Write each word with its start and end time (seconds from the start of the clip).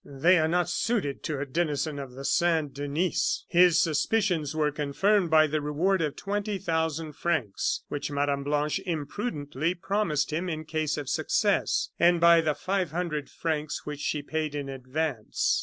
they 0.03 0.39
are 0.39 0.47
not 0.47 0.67
suited 0.67 1.21
to 1.21 1.39
a 1.39 1.45
denizen 1.45 1.99
of 1.99 2.13
the 2.13 2.25
Saint 2.25 2.73
Denis!" 2.73 3.45
His 3.49 3.79
suspicions 3.79 4.55
were 4.55 4.71
confirmed 4.71 5.29
by 5.29 5.45
the 5.45 5.61
reward 5.61 6.01
of 6.01 6.15
twenty 6.15 6.57
thousand 6.57 7.13
francs, 7.13 7.83
which 7.87 8.09
Mme. 8.09 8.41
Blanche 8.41 8.79
imprudently 8.83 9.75
promised 9.75 10.33
him 10.33 10.49
in 10.49 10.65
case 10.65 10.97
of 10.97 11.07
success, 11.07 11.89
and 11.99 12.19
by 12.19 12.41
the 12.41 12.55
five 12.55 12.89
hundred 12.89 13.29
francs 13.29 13.85
which 13.85 13.99
she 13.99 14.23
paid 14.23 14.55
in 14.55 14.69
advance. 14.69 15.59